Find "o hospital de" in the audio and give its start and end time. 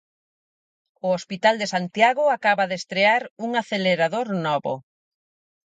1.05-1.71